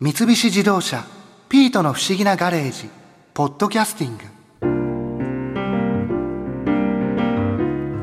[0.00, 1.04] 三菱自動車
[1.50, 2.88] 「ピートの不思議なガレージ」
[3.34, 4.22] 「ポッドキャスティング」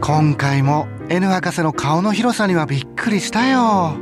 [0.05, 3.93] 今回も N 博士の顔の広さにはびっくりしたよ。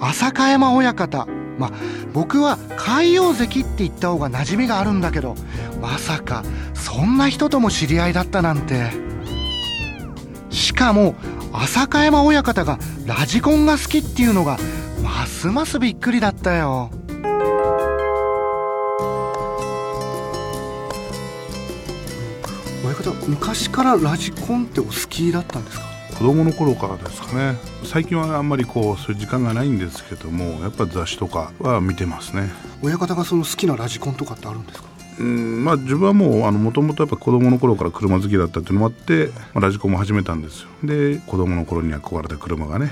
[0.00, 1.28] 浅香山親方。
[1.56, 1.70] まあ
[2.12, 5.36] 僕は海洋石って言った方が馴染みがあるんだけど
[5.80, 6.42] まさか
[6.74, 8.90] そんな人とも知り合いだったなんて。
[10.50, 11.14] しかも
[11.52, 14.58] 浅香山親方がラジコンが好きっていうのが
[15.04, 16.90] ますますびっくりだったよ。
[23.02, 25.84] 方昔からラジコンってお好きだったんですか
[26.18, 27.56] 子供の頃からですかね。
[27.84, 32.50] 最近はあんまりこうそういう時間がないんですけどもやっぱ雑誌とかは見てますね。
[32.82, 34.88] 親方がその好きなラジコンとかってあるんですか？
[35.18, 40.68] うんまあ自分はもうもともとやっぱ子供の頃から車好きだったっていうのもあって、まあ、ラジコンも始めたんですよ。
[40.84, 42.90] で子供の頃に憧れた車がね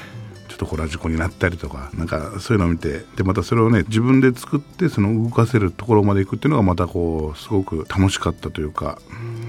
[0.59, 8.98] とこうラジコンになったりとかなんかそういうのを見てでまたそれをね自分で作ってその動かせるところまで行くっていうのがまたこうすごく楽しかったというか、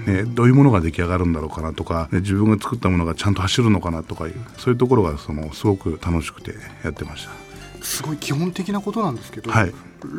[0.06, 7.30] ね、どういうものが出来上がるんだろうかなとか、ね、自分が作ったものがちゃんと走るのかなとかいうそういうところがそのすごく楽しくてやってました。
[7.84, 9.72] すごい基本的なことなんですけど、はい、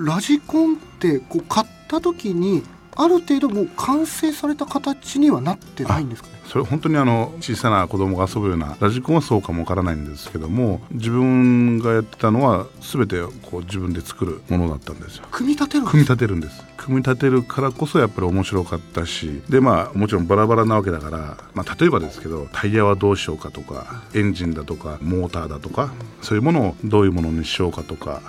[0.06, 2.64] ラジコンってこう買った時に
[2.96, 6.41] ある程度もう完成された形にはなってないんですかね？
[6.52, 15.24] それ本当にあの小さな子供が遊ぶようなラジコンはそうかもわからないんですけども自分がやってたのは全てこう自分で作るものだったんですよ。
[15.32, 16.62] 組み立てる組み立てるんです。
[16.76, 19.42] 組み立てるからこそやっぱり面白かったし。
[19.48, 28.22] でまあもちろんバラバラなわけだから、まあ、例えばですけどタイヤはどうしようかとかエンジンだとかモーターだとかそういうものをどういうものにしようかとか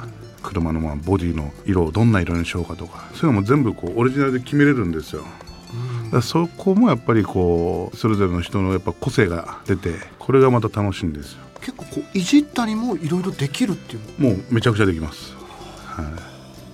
[0.44, 5.24] 車のまあボディの色をどんな色にしようかとかそういうのも全部こうオリジナルで決めれるんですよ。
[6.12, 11.38] だそこもやっぱりこうそれぞれの人のやっぱ個性が出てこれがまた楽しいんですよ。
[11.60, 14.22] 結構こういじったりもいろいろできるっていう。
[14.22, 15.32] もうめちゃくちゃできます、
[15.86, 16.02] は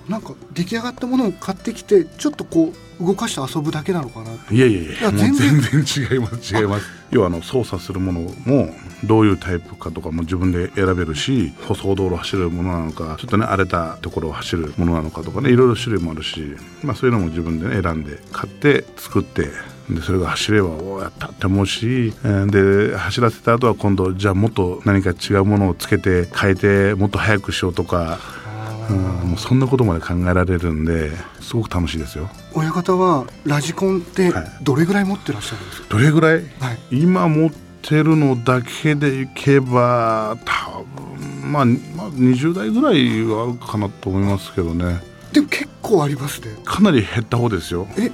[0.09, 8.75] い、なんか出来上がったものを買ってきてちょっとこう動かして遊ぶだけなのかないやいやいや全然違います違います 要はあの操作するものも
[9.05, 19.49] どういうタイプかとかも自分で選べるし舗装道路を走るものなのかちょっとね荒れたところを走るものなのかとかねいろいろ種類もあるし、まあ、そういうのも自分で、ね、選んで買って作って
[19.91, 28.19] でそれが走ればおおやったって思うし、で走らせた後は今度じゃあもっと何か違うものをつけて変えてもっと速くしようとか。
[28.89, 28.97] うん、
[29.31, 31.11] もうそんなことまで考えられるんで
[31.41, 32.29] すごく楽しいですよ。
[32.55, 34.33] 親方はラジコンって
[34.63, 37.51] どれぐらい持ってらっしゃるんですか、どれぐらい、はい、今持っ
[37.83, 40.85] てるのだけでいけば多
[41.21, 45.01] 分、まあ、まあ20代ぐらいはあるかなと思いますけどね。
[45.33, 46.49] でも結構ありますね。
[46.65, 47.87] かなり減った方ですよ。
[47.99, 48.11] え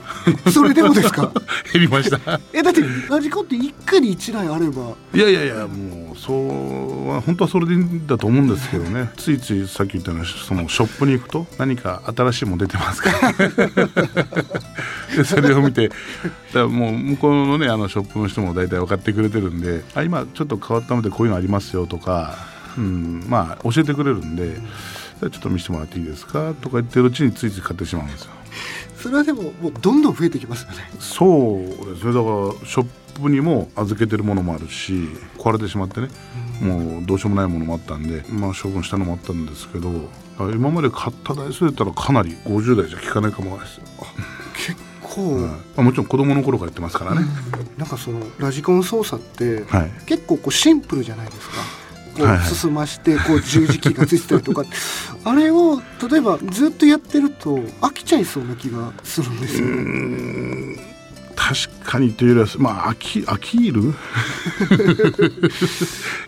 [0.50, 1.30] それでもですか？
[1.72, 2.41] 減りました。
[2.52, 4.94] えだってラジコって一家に一台あれば。
[5.14, 9.10] いやいやいやもうそうは本当はそれでいいんだと思うんですけどね。
[9.16, 13.32] ついついさっき言ったようにそのショップに行くと何か新しいもの出てますから。
[15.16, 15.91] でそれを見て。
[16.53, 22.36] だもう向こうのねあのショップの人も大体分かってくれてるんであ今ちょっと変わったのでこういうのありますよとか、
[22.78, 24.60] うん、まあ教えてくれるんで。
[25.20, 26.53] ちょっと見せてもらっていいですか？
[26.60, 28.30] とか言ってるうちについつい買ってしまうんですよ。
[29.00, 30.76] それはでももうどんどん増えてきますよね。
[30.98, 32.12] そうですね。
[32.12, 35.08] だからショップにも預けてるものもあるし
[35.38, 36.08] 壊れてしまってね、
[36.62, 39.91] うん、もうどうしようもないものもあったんでまあ処分したのもあったんですけど
[40.38, 43.84] 今まで買った台数でったらかなり50代じゃ効かないかもですよ。
[44.56, 51.84] 結構、 はい、まあ、もちろん子供の頃からやってますからね、うん、なんかそのラジコン操作って、はい、結構こうシンプルじゃないですか。
[52.14, 54.64] こう進ましてこう十字キーがついてたりとか
[55.24, 59.66] あれを例えばずっとやってると飽きちゃいそうな気がするんですよ。
[61.37, 63.95] 確かにというよりはまあ飽き飽きる？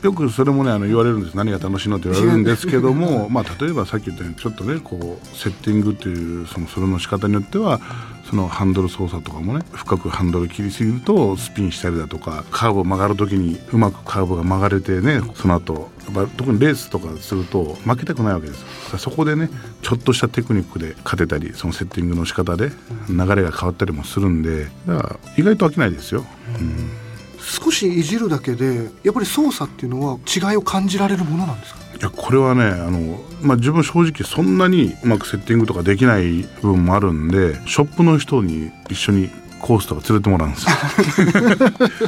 [0.02, 1.34] よくそれもねあの言われるんです。
[1.36, 7.80] 何が楽しいのって言われるんですけども まあ例えばさっき言ったようにちょっとねこうセッティングというそのそれの仕方によっては
[8.28, 19.48] そのハンドル操作とかもね深くハンドル切りすぎるとスピンしたりだとかカーブを曲がる時にうまくカーブが曲がれてねその後やっぱ特にレースとかすると負けたくないわけですそこでね
[19.82, 22.70] ちょっとしたテクニックで勝てたりそのセッティングの仕方で
[23.08, 26.24] 流れが変わったりもするんでだから意外と飽きないですよ、
[26.58, 27.05] うん。
[27.48, 31.80] 少しいじるだけでやっぱり操作っていうのは違いを感じられるものなんですか？
[31.96, 40.76] いやこれはねあの、まあ、自分正直そんなにうまくセッティングとかできない部分もあるんでショップの人に一緒にコースとか連れてもらうんですよ。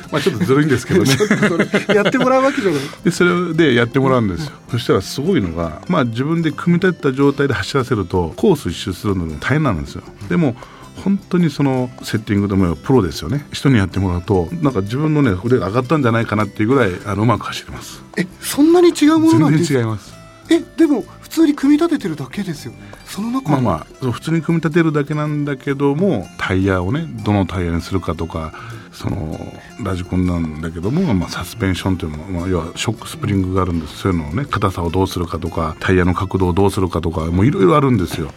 [0.13, 1.11] まあちょっとずるいんですけどね。
[1.95, 2.81] やってもらうわけじゃない。
[3.05, 10.03] でそれでやってもらうんですよ、そしたらすごいのがまあ自分で組み立てた状態で走らせるとコース一周するのも大変なんですよ。
[10.29, 10.57] でも
[11.03, 13.47] 本当にそのセッティングでもプロですよね。
[13.53, 18.03] 人にやってもらうとなんか自分のね腕が上がったんじゃないかなっていうぐらいあのうまく走ります。
[18.17, 20.15] えそんなに違うものなんです全然違います。
[20.51, 22.79] えでも普普通に組み立ててるだけですよね。
[23.05, 28.53] その中まあまあ普通に組み立てるだけなんだけどもタイヤをねどのタイヤにするかとか
[28.93, 29.39] その
[29.85, 33.99] ラジコンなんだけども、まあ、サスペンションというのも、まあ、要はショックスプリングがあるんです。
[33.99, 38.33] そういうのをね硬さをどうするかとかタイヤの角度をどうするかとかもういろいろあるんですよ。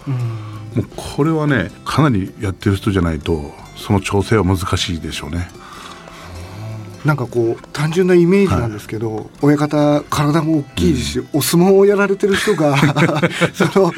[0.75, 5.49] もうこれはねかなりやってる人じゃないとその調整は難しいでしょうね。
[7.05, 12.77] なんかこう単純なイメージなんですけど、はい、親方体も大きいし、うん、お相撲をやられてる人が
[13.53, 13.91] その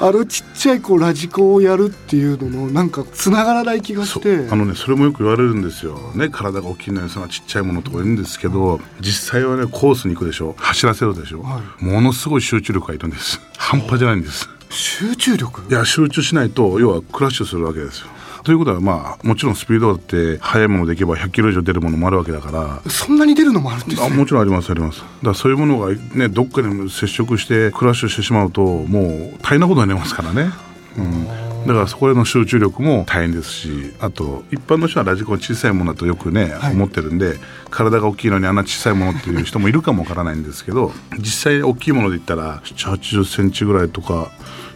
[0.00, 4.48] あのちっちゃいこうラジコンをやるっていうののなんかつながらない気がして。
[4.50, 5.96] あのねそれもよく言われるんですよ。
[6.16, 10.56] ね体が大きいのにそのちっちゃいものとか言うんですけど、実際はねコースに行くでしょ。
[10.58, 13.40] 走らせるでしょ、はい、ものすごい集中力がいるんです。
[13.56, 15.62] 半端じゃないんです集中力？
[15.70, 18.06] いや集中しないと要はクラッシュするわけですよ。
[18.42, 22.90] ということはまあもちろんスピードだって速いものでいけば100キロ以上出るものもあるわけだから。
[22.90, 24.98] そんなに出るのもあるんです、ね、あもちろんありますあります。
[24.98, 30.50] だからそういうものがねどっかに接触してクラッシュしてしまうともう大変なことになりますからね。
[30.96, 37.36] うんだからそこへの集中力も大変ですしあと一般の人はラジコン小さいものだとよくね、はい、思ってるんで
[37.70, 44.30] 体が大きいのにあんな小さいものっていう人もいるかもわからないんですけど実際大きいもので言ったら7 8 0センチぐらいとか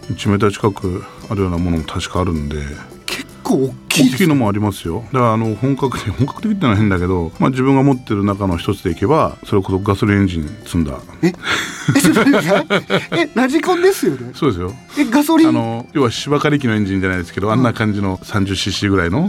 [0.09, 2.59] 1メーター近くあるようなものも確かあるんで
[3.47, 5.05] 構大きい、大きいのもありますよ。
[5.13, 10.99] だからあの本格的本格的ってのは変だけど、まあ、自分が持ってる中の一つでいけばそれこそガソリンエンジン積んだ。
[11.23, 11.33] え？
[13.17, 13.31] え え？
[13.35, 14.33] ラジコンですよね？
[14.35, 14.73] そうですよ。
[14.99, 15.49] えガソリン？
[15.49, 19.29] あの要は芝刈り機のエンジンじゃないですけど、あんな感じの 30cc ぐらいの、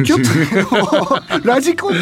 [0.00, 1.94] い、ちょっと ラジコン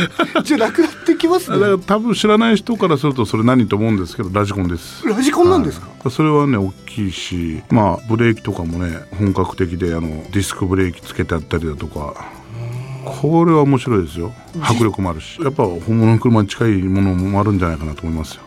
[0.44, 1.59] じゃなくなってきますね。
[1.59, 5.06] だから多分知らない人からするとそれ何と思うんですけどラジコンです。
[5.06, 12.14] ラジコンなんですか、はい、それはね大きいしまあブレーキとかもね本格的であのディスクブレーキつけてあったりだとか
[13.05, 14.32] これは面白いですよ。
[14.61, 15.40] 迫力もあるし。
[15.40, 18.43] やっぱ本物の車に近いものもあるんじゃないかなと思いますよ、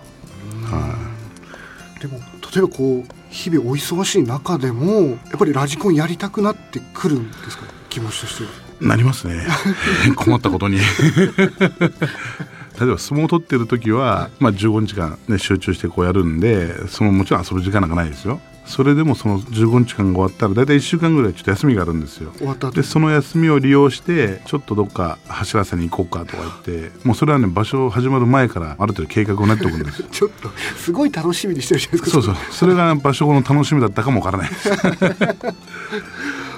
[0.63, 0.95] は
[1.97, 2.19] い、でも
[2.53, 7.63] 例えばこう日々お忙しい中でもやっぱりラジコンやりたくなってくるんですか？
[7.89, 8.49] 気持ちとしては。
[8.81, 9.45] なりますね。
[10.15, 10.77] 困ったことに。
[12.79, 18.39] 例えば相撲を取ってる時は、まあ、15日間、ね、集中してこうやるんでそのもちろん遊ぶ時間なんかないですよ
[18.69, 22.31] それでもその15日間が終わったら大体1週間ぐらいちょっと休みがあるんですよ。
[22.71, 30.03] でその休みを利用してちょっとどっか走らせに行こうかとか言ってもうそれはね場所始まる前からある程度計画を練っておくんです。
[30.11, 32.11] ちょっとすごい楽しみにしてるじゃないですか。
[32.11, 32.35] そうそう。
[32.51, 34.49] それが場所の楽しみだったかもわからない。
[34.49, 34.69] で す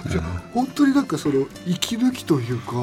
[0.10, 0.22] じゃ
[0.54, 2.74] 本当になんかその息抜きというか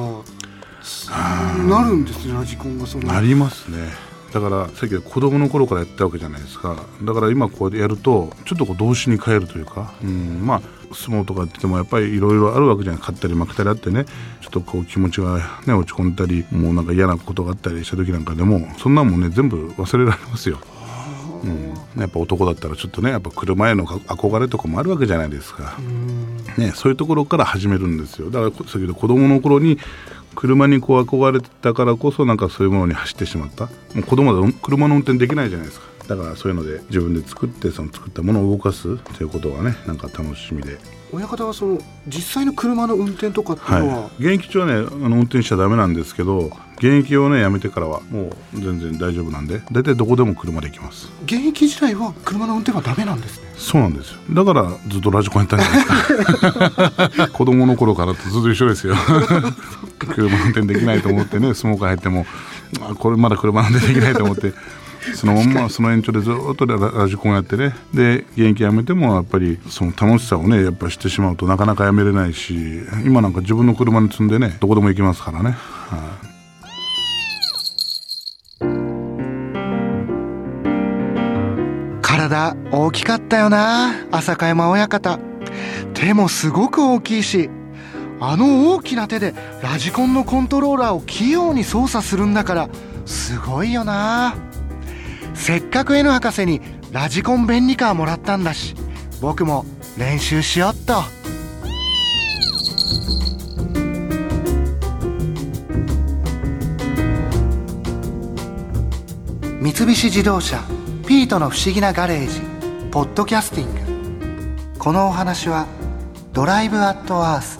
[1.67, 3.13] なるんですねラジコンがその。
[3.13, 10.61] なりますねだからさっき子供の頃からやったわけじゃないですかだから今こうやるとちょっとこう動詞に変えるというか、うん、まあ
[10.93, 14.05] 相撲とかっててもやっぱりいろいろあるわけじゃない勝ったり負けたりあってね
[14.41, 20.59] ちょっとこう気持ちがね落ち込んだりもうなんか嫌なことがあったりした時なんかでもそんなもんね全部忘れられますよ。
[21.43, 25.77] うん、やっぱ男だったらちょっとねやっぱ車への憧れとかもあるわけじゃないですか、
[26.57, 28.29] ね、そういうところから始めるんですよ。
[28.29, 29.77] だから先ほど子供の頃に
[30.35, 33.65] 車にこう憧れてたからこそなんかそういうものに走ってしまった。
[33.65, 35.87] もう子供で車の運転できないじゃないですか。
[36.07, 40.77] だからそういうので自分で作ってその作ったものを動かすということがねなんか楽しみで
[41.11, 51.11] 親方はその実際の車の運転とかっていうのは、はい、現役中はねあの運転しちゃダメなんですけど現役をねやめてからはもう全然大丈夫なんで大体どこでも車で行きます。
[51.25, 53.49] 現役時代は車の運転はダメなんですね。
[53.57, 54.19] そうなんですよ。
[54.31, 57.27] だからずっとラジコンやったんじゃないですか。
[57.33, 58.95] 子供の頃からとずっと一緒ですよ。
[59.99, 62.25] 車運転できないと思ってねスモーカー入っても
[62.81, 64.53] あこれまだ車運転できないと思って
[65.15, 67.75] そのままその延長でずっとラジコンやってね。
[67.93, 75.51] で現役やめてもやっぱりその楽しさをねやっぱ知ってしまうとなかなかやめれないし今なんか自分の車に積んでねどこでも行きますからね。
[75.51, 76.29] はい。
[82.01, 85.19] 体大きかったよな浅香山親方。
[85.93, 87.49] 手もすごく大きいし
[88.21, 92.69] あの大きな手でラジコンのコントローラーを器用に操作するんだから
[93.05, 94.35] すごいよな
[95.39, 98.75] せっかく N 博士にラジコン便利カーもらったんだし
[99.21, 99.65] 僕も
[99.97, 101.01] 練習しよっと
[109.61, 110.61] 三菱自動車
[111.07, 112.41] ピートの不思議なガレージ
[112.91, 115.67] ポッドキャスティングこのお話は
[116.33, 117.59] ドライブアットアース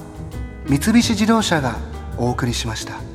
[0.67, 1.77] 三菱自動車が
[2.17, 3.08] お送りしました。